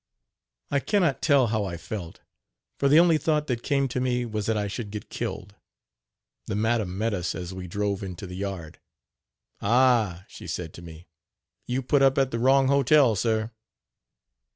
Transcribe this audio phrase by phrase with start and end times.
[0.71, 2.21] I can not tell how I felt,
[2.79, 5.53] for the only thought that came to me was that I should get killed.
[6.47, 8.79] The madam met us as we drove into the yard.
[9.61, 11.05] "Ah!" she said to me,
[11.67, 13.51] "you put up at the wrong hotel, sir.